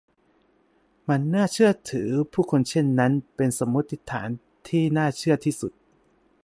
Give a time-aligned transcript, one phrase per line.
[1.09, 4.29] มันน่าเชื่อถือผู้คนเช่นนั้น เป็นสมมติฐาน
[4.67, 5.71] ที่น่าเชื่อที่สุด